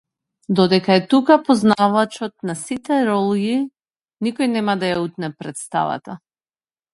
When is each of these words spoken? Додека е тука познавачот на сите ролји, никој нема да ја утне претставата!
Додека 0.59 0.93
е 0.99 1.01
тука 1.11 1.35
познавачот 1.49 2.33
на 2.51 2.55
сите 2.61 2.97
ролји, 3.09 3.59
никој 4.29 4.51
нема 4.55 4.77
да 4.85 4.91
ја 4.93 4.99
утне 5.05 5.31
претставата! 5.43 6.19